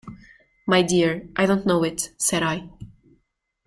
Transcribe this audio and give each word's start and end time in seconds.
"My 0.65 0.81
dear, 0.81 1.27
I 1.35 1.45
don't 1.45 1.63
know 1.67 1.83
it," 1.83 2.09
said 2.17 2.41
I. 2.41 2.67